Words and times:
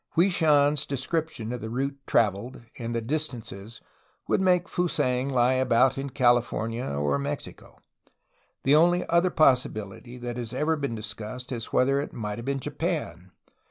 Hwui 0.17 0.31
Shan's 0.31 0.87
description 0.87 1.51
of 1.53 1.61
the 1.61 1.69
route 1.69 1.95
traveled 2.07 2.65
and 2.79 2.95
the 2.95 3.01
distances 3.01 3.81
would 4.27 4.41
make 4.41 4.67
Fusang 4.67 5.29
lie 5.29 5.53
about 5.53 5.95
in 5.95 6.09
California 6.09 6.85
or 6.87 7.19
Mexico. 7.19 7.77
The 8.63 8.73
only 8.73 9.07
other 9.09 9.29
possibility 9.29 10.17
that 10.17 10.37
has 10.37 10.53
ever 10.53 10.75
been 10.75 10.95
dis 10.95 11.13
cussed 11.13 11.51
is 11.51 11.71
whether 11.71 12.01
it 12.01 12.13
might 12.13 12.39
have 12.39 12.45
been 12.45 12.59
Japan. 12.59 13.31